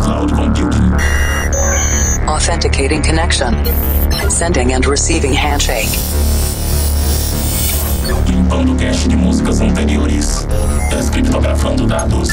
[0.00, 0.92] cloud computing.
[2.28, 3.54] Authenticating connection.
[4.30, 5.88] Sending and receiving handshake.
[8.26, 10.46] Limpando cache de músicas anteriores.
[10.90, 12.28] Descriptografando dados.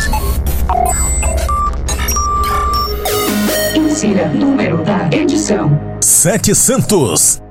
[3.76, 7.42] Insira número da edição: 700.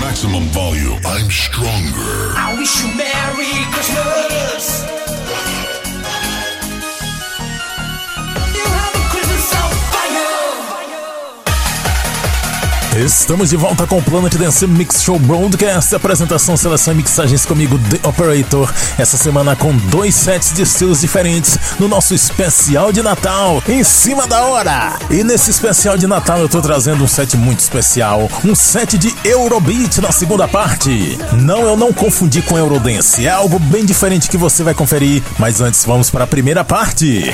[0.00, 1.00] Maximum volume.
[1.04, 2.34] I'm stronger.
[2.36, 4.97] I wish you Merry Christmas.
[13.04, 15.94] Estamos de volta com o Planet Dance Mix Show Broadcast.
[15.94, 18.74] Apresentação, seleção e mixagens comigo, The Operator.
[18.98, 24.26] Essa semana com dois sets de estilos diferentes no nosso especial de Natal, em cima
[24.26, 24.98] da hora.
[25.10, 29.14] E nesse especial de Natal eu tô trazendo um set muito especial, um set de
[29.24, 31.16] Eurobeat na segunda parte.
[31.34, 35.22] Não, eu não confundi com Eurodance, é algo bem diferente que você vai conferir.
[35.38, 37.32] Mas antes vamos para a primeira parte.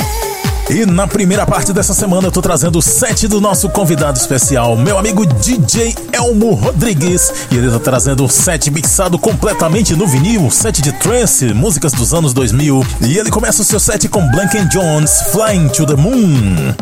[0.71, 4.77] E na primeira parte dessa semana eu tô trazendo o set do nosso convidado especial,
[4.77, 7.33] meu amigo DJ Elmo Rodrigues.
[7.51, 12.15] E ele tá trazendo um set mixado completamente no vinil, set de trance, músicas dos
[12.15, 12.85] anos 2000.
[13.03, 16.75] E ele começa o seu set com Blank Jones, Flying to the Moon.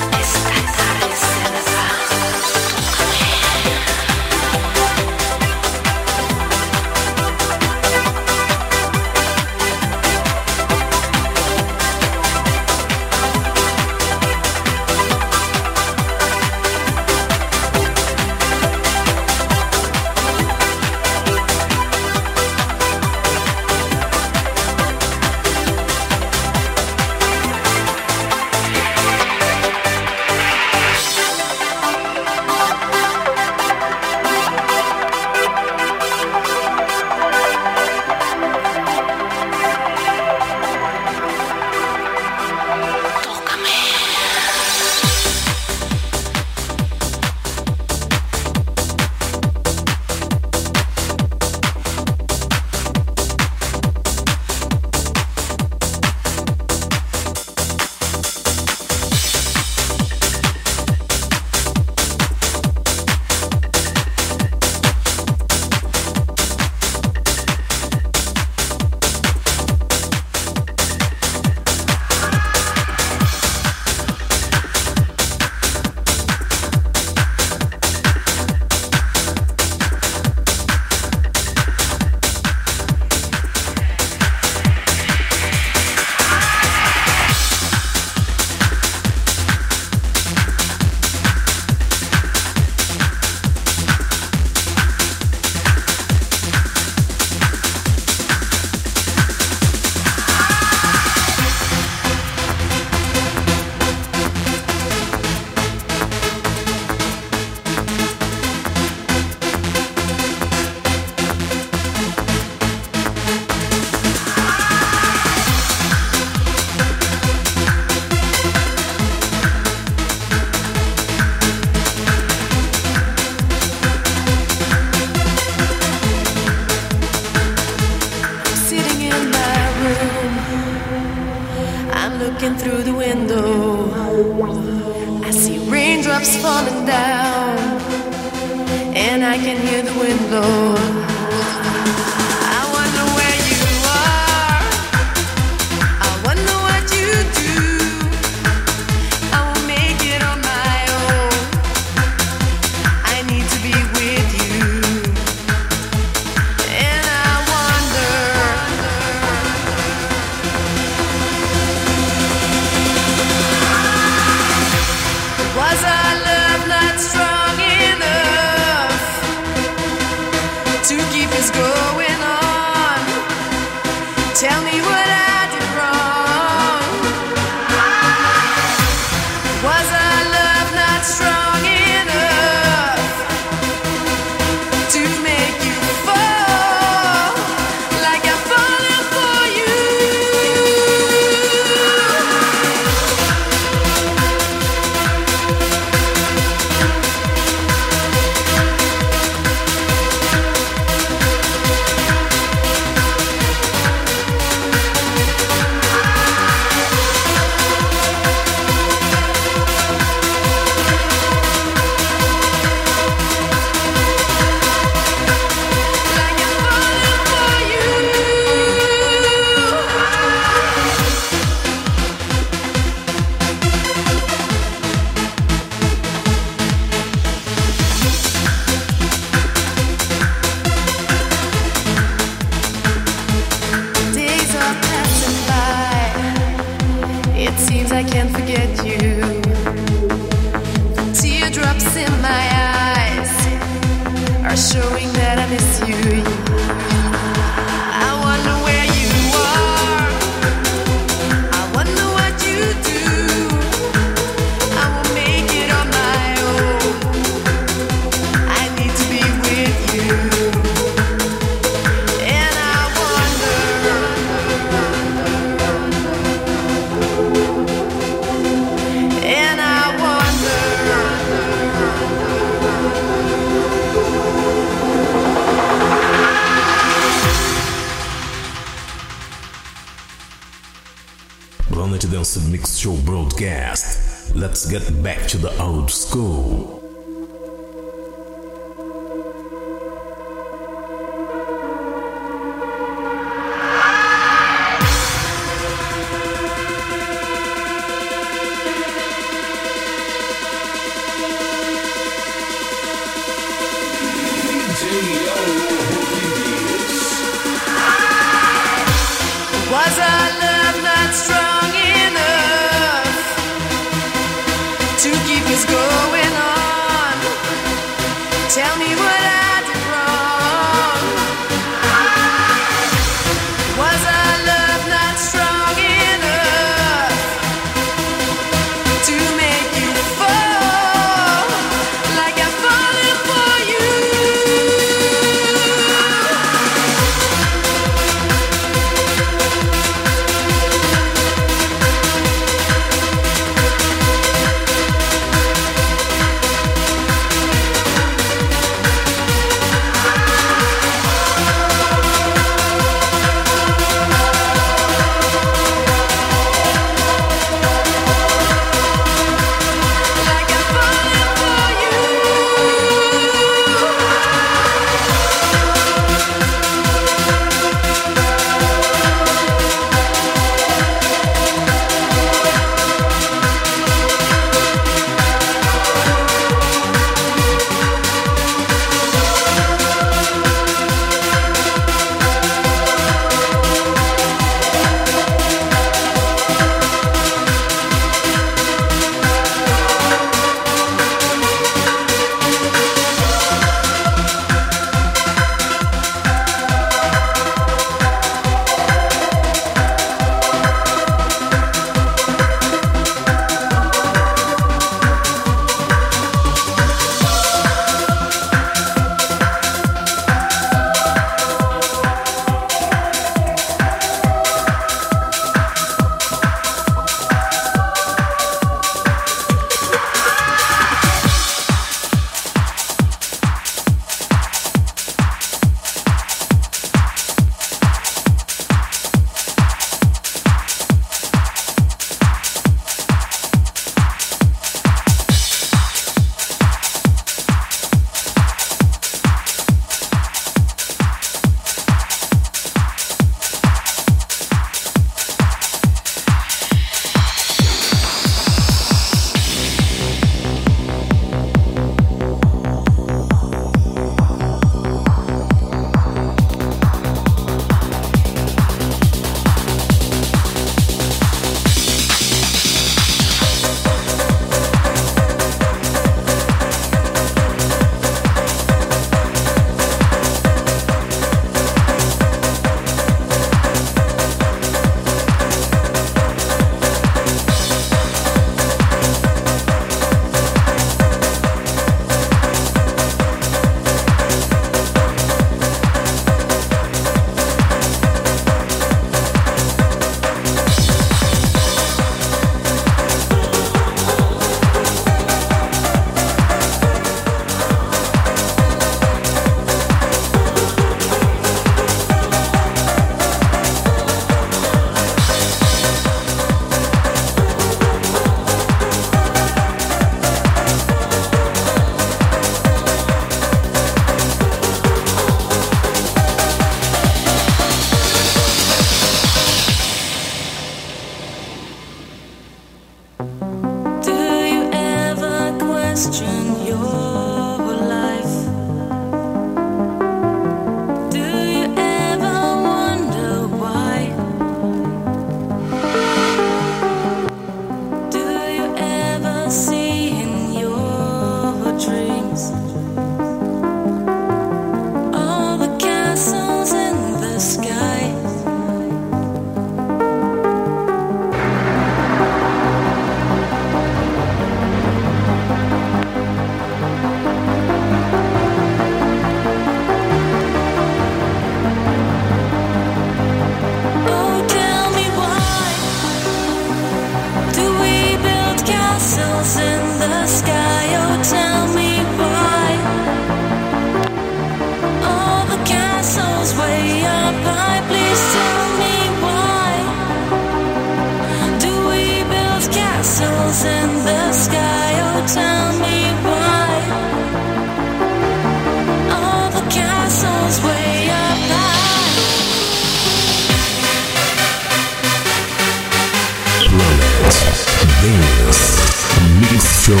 [598.00, 600.00] This Show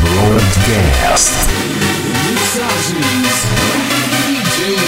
[0.00, 1.32] Broadcast.
[2.24, 3.38] Mixagens.
[4.24, 4.80] DJ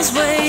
[0.00, 0.39] Léo Dance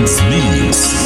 [0.00, 1.00] Mix.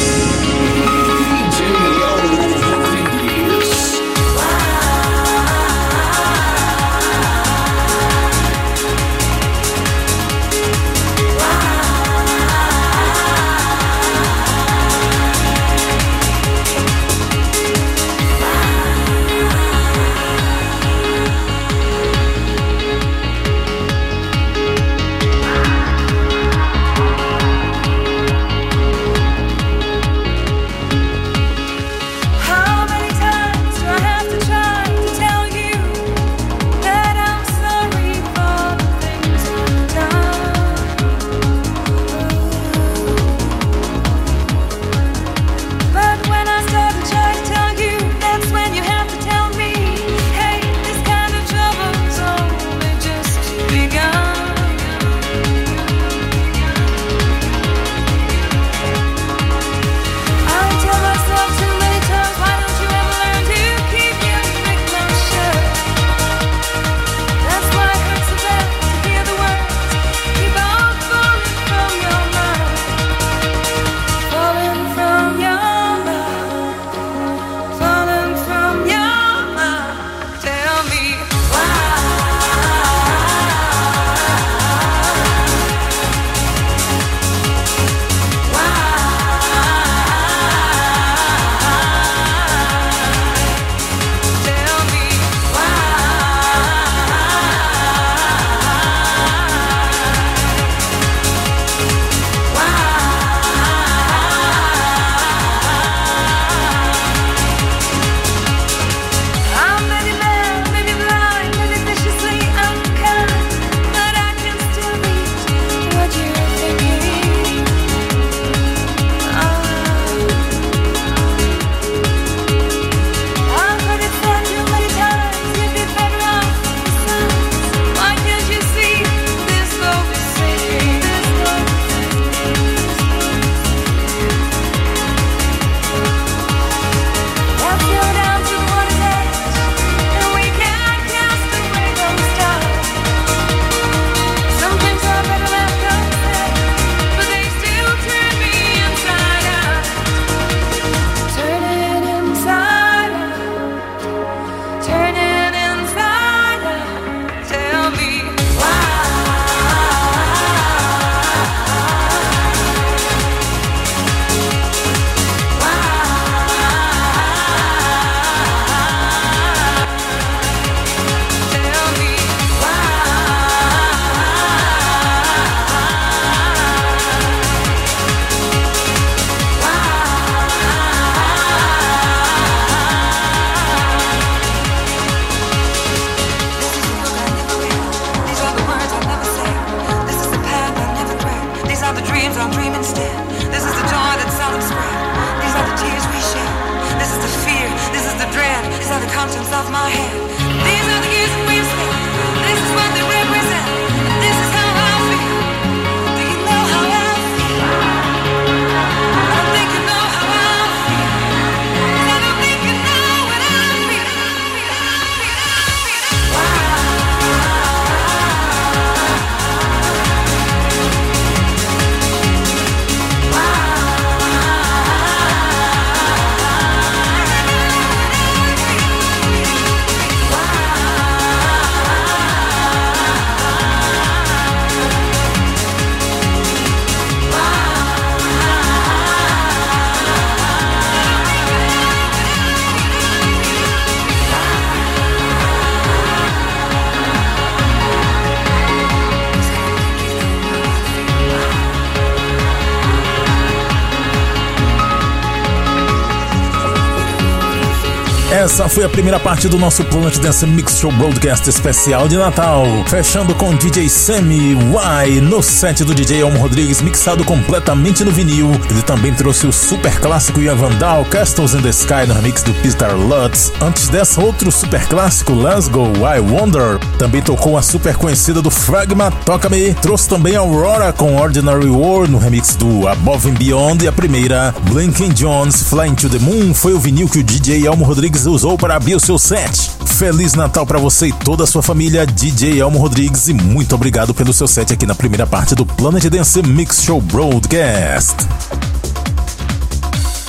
[258.44, 262.66] Essa foi a primeira parte do nosso Planet Dance Mix Show Broadcast especial de Natal.
[262.86, 268.50] Fechando com DJ Sammy Y no set do DJ Elmo Rodrigues, mixado completamente no vinil.
[268.68, 272.52] Ele também trouxe o super clássico Ian Vandal, Castles in the Sky no remix do
[272.60, 273.50] Peter Lutz.
[273.62, 276.78] Antes dessa, outro super clássico, Let's Go I Wonder.
[276.98, 279.72] Também tocou a super conhecida do Fragma Toca Me.
[279.80, 283.86] Trouxe também Aurora com Ordinary War no remix do Above and Beyond.
[283.86, 287.66] E a primeira, Blinking Jones Flying to the Moon, foi o vinil que o DJ
[287.66, 289.70] Elmo Rodrigues usou para abrir o seu set.
[289.86, 294.12] Feliz Natal para você e toda a sua família, DJ Elmo Rodrigues, e muito obrigado
[294.12, 298.16] pelo seu set aqui na primeira parte do Planet Dance Mix Show Broadcast.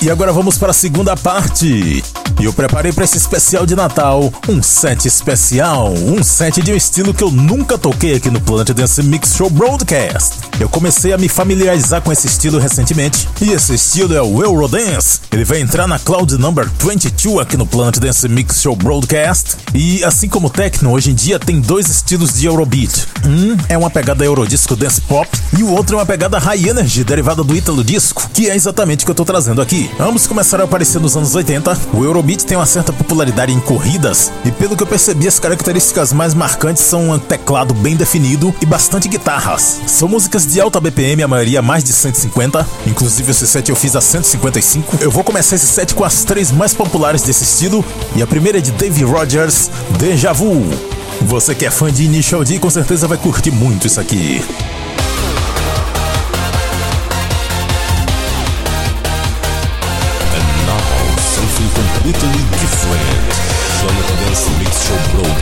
[0.01, 2.03] E agora vamos para a segunda parte.
[2.39, 6.75] E eu preparei para esse especial de Natal um set especial, um set de um
[6.75, 10.39] estilo que eu nunca toquei aqui no Planet Dance Mix Show Broadcast.
[10.59, 15.19] Eu comecei a me familiarizar com esse estilo recentemente, e esse estilo é o Eurodance.
[15.31, 19.57] Ele vai entrar na Cloud Number 22 aqui no Planet Dance Mix Show Broadcast.
[19.73, 23.07] E assim como o Techno, hoje em dia tem dois estilos de Eurobeat.
[23.25, 27.03] Um é uma pegada Eurodisco Dance Pop, e o outro é uma pegada High Energy,
[27.03, 29.89] derivada do Italo Disco, que é exatamente o que eu tô trazendo aqui.
[29.99, 31.77] Ambos começaram a aparecer nos anos 80.
[31.93, 36.13] O Eurobeat tem uma certa popularidade em corridas, e pelo que eu percebi, as características
[36.13, 39.81] mais marcantes são um teclado bem definido e bastante guitarras.
[39.85, 43.97] São músicas de alta BPM, a maioria mais de 150, inclusive esse set eu fiz
[43.97, 44.97] a 155.
[45.01, 47.83] Eu vou começar esse set com as três mais populares desse estilo,
[48.15, 50.63] e a primeira é de Dave Rogers, Deja Vu.
[51.23, 54.41] Você que é fã de Initial D com certeza vai curtir muito isso aqui.
[62.05, 63.33] Completely different.
[63.81, 65.34] Planet Dance Mix Show Broadcast.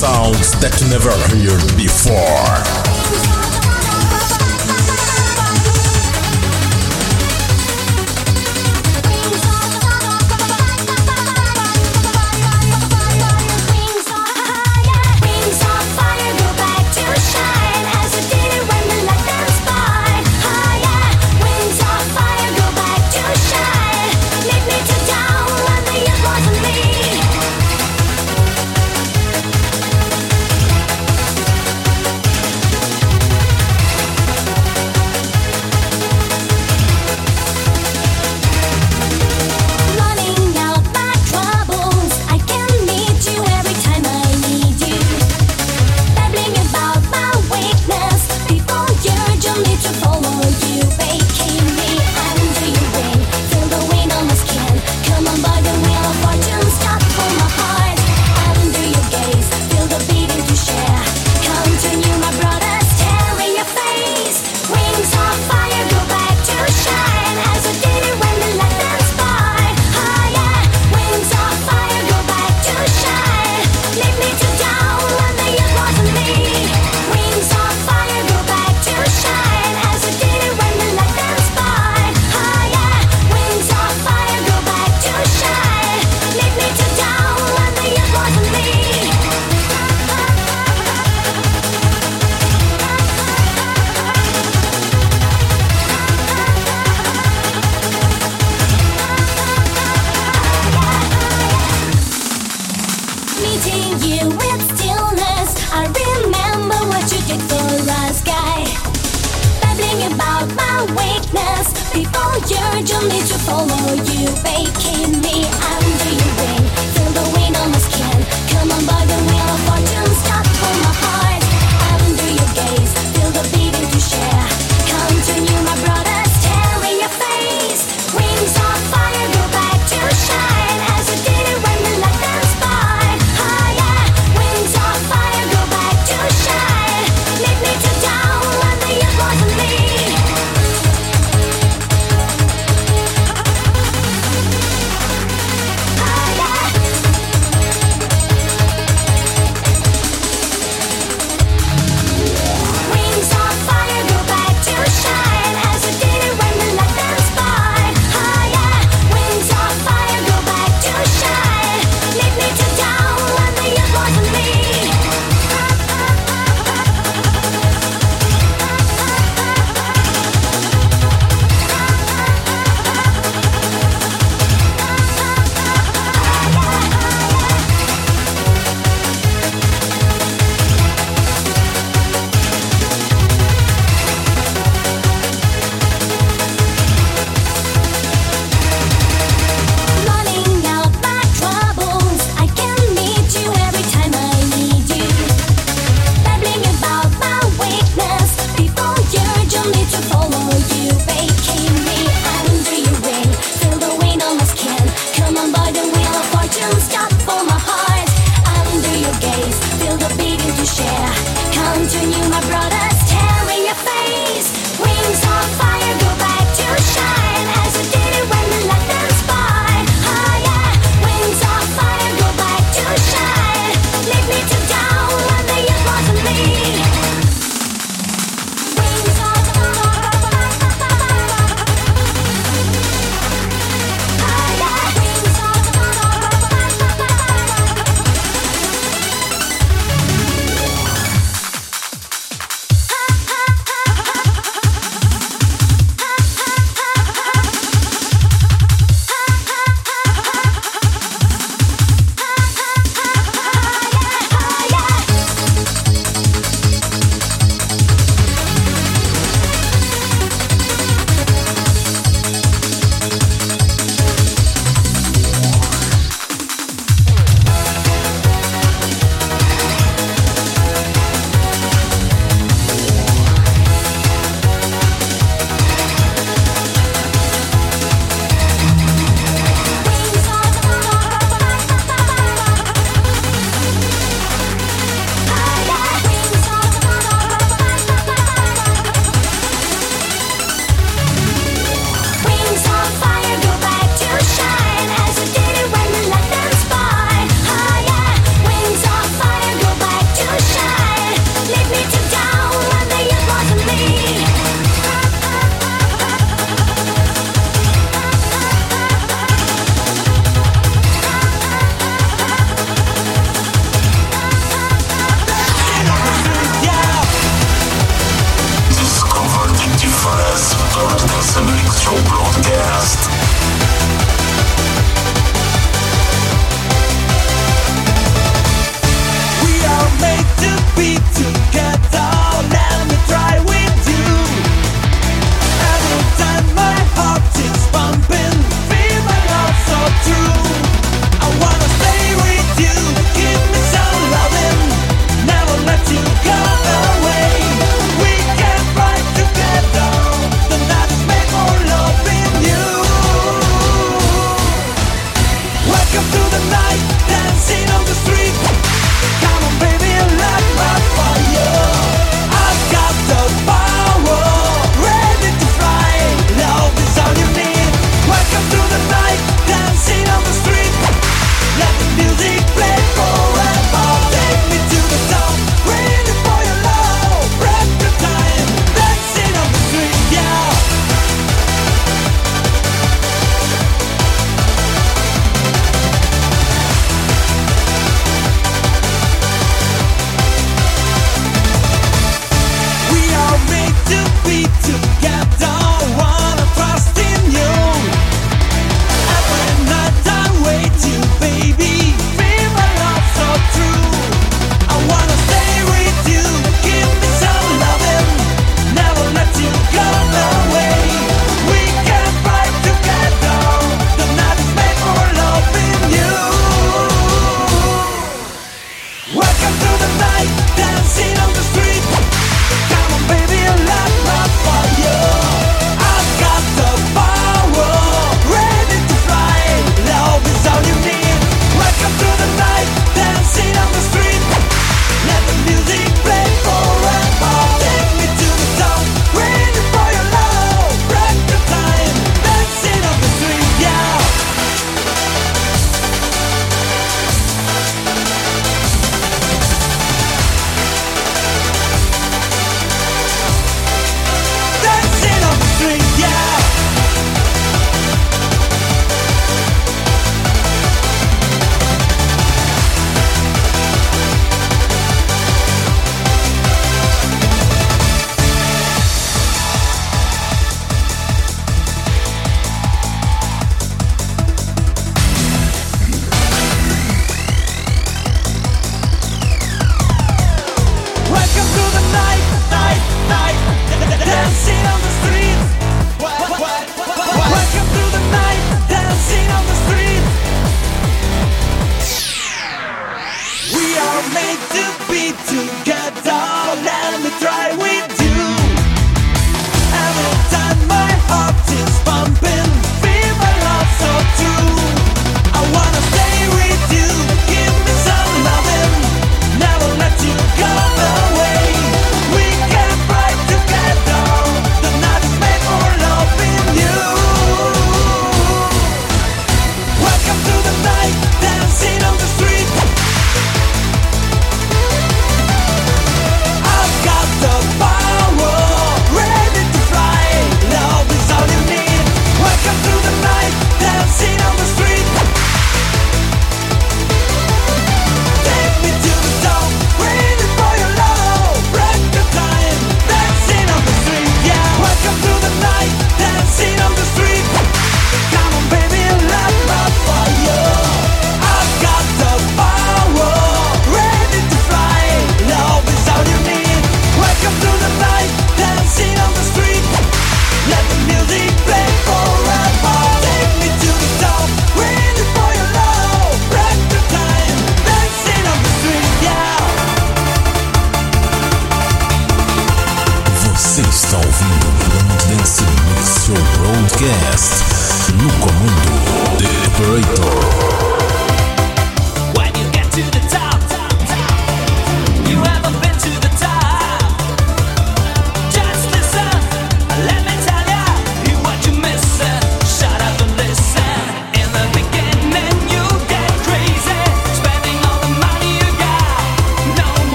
[0.00, 2.79] Sounds that you never heard before.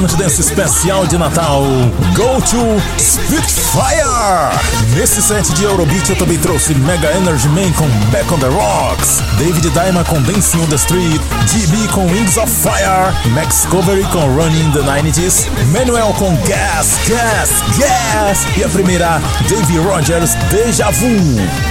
[0.00, 1.62] Planet especial de Natal,
[2.16, 4.19] Go to Spitfire!
[4.94, 9.20] Nesse set de Eurobeat eu também trouxe Mega Energy Man com Back on the Rocks,
[9.36, 14.20] David Diamond com Dancing on the Street, GB com Wings of Fire, Max Covery com
[14.36, 21.08] Running the 90s, Manuel com Gas, Gas, Gas e a primeira, Davey Rogers, Deja Vu.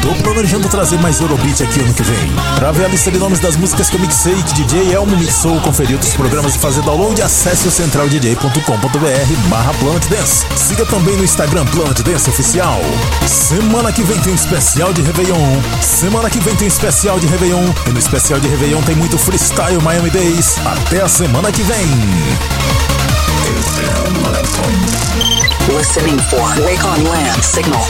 [0.01, 2.31] Tô planejando trazer mais Eurobeat aqui ano que vem.
[2.57, 5.61] Pra ver a lista de nomes das músicas que eu mixei, que DJ Elmo mixou,
[5.61, 10.45] conferir outros programas e fazer download, acesse o centraldj.com.br barra Planet Dance.
[10.57, 12.81] Siga também no Instagram Planet Dance Oficial especial.
[13.27, 15.61] Semana que vem tem especial de Réveillon.
[15.81, 17.63] Semana que vem tem especial de Réveillon.
[17.85, 20.57] E no especial de Réveillon tem muito freestyle Miami Days.
[20.65, 21.85] Até a semana que vem.
[25.77, 27.85] Listening for Wake on Land Signal.